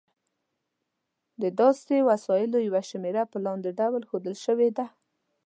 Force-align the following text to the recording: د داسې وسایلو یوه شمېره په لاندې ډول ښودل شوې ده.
د 1.41 1.43
داسې 1.59 1.95
وسایلو 2.09 2.57
یوه 2.67 2.81
شمېره 2.89 3.23
په 3.31 3.37
لاندې 3.45 3.69
ډول 3.79 4.03
ښودل 4.09 4.35
شوې 4.45 4.69
ده. 4.77 4.85